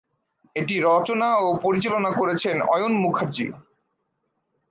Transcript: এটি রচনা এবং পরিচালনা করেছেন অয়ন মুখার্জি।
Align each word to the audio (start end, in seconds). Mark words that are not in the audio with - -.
এটি 0.55 0.75
রচনা 0.87 1.27
এবং 1.37 1.53
পরিচালনা 1.63 2.11
করেছেন 2.11 2.55
অয়ন 2.73 2.93
মুখার্জি। 3.03 3.45